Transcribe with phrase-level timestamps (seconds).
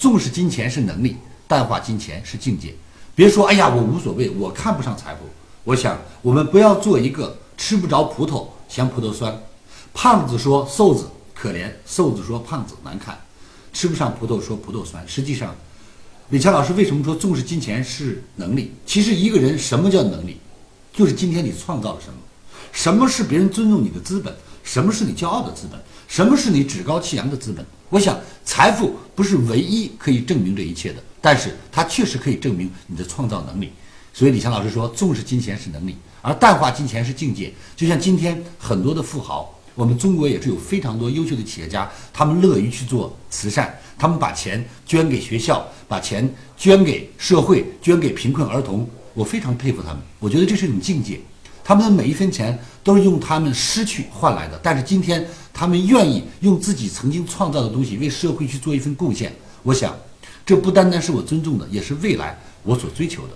[0.00, 2.74] 重视金钱是能力，淡化金钱是境界。
[3.14, 5.20] 别说哎呀，我无所谓，我看不上财富。
[5.62, 9.38] 我想，我们不要做一个吃不着葡萄嫌葡萄酸，
[9.92, 13.20] 胖子说瘦子可怜，瘦子说胖子难看，
[13.74, 15.06] 吃不上葡萄说葡萄酸。
[15.06, 15.54] 实际上，
[16.30, 18.72] 李强老师为什么说重视金钱是能力？
[18.86, 20.40] 其实一个人什么叫能力，
[20.94, 22.18] 就是今天你创造了什么，
[22.72, 25.78] 什么是别人尊重你的资本，什么是你骄傲的资本，
[26.08, 27.62] 什么是你趾高气扬的资本。
[27.90, 33.72] 我想，财富不是唯一可以证明这一切的，但是它确实可以证明你的创造能力。
[34.14, 37.52] 所以李强老师说，重视金钱是能力，而淡化金钱是境界。
[37.74, 48.88] 就像今天很多的富豪，我们中国也是有非常多优秀的企业家，他们乐于去做慈善，他们把钱捐给学校，把钱捐给社会，捐给贫困儿童。
[49.14, 51.20] 我非常佩服他们，我觉得这是一种境界。
[51.64, 55.24] 他们的每一分钱都是用他们失去换来的，但是今天
[55.60, 59.30] 他们愿意用自己曾经创造的东西为社会去做一份贡献。
[59.62, 59.94] 我想，
[60.46, 63.34] 这不单单是我尊重的，也是未来我所追求的。